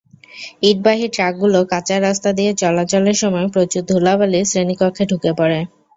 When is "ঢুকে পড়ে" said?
5.11-5.59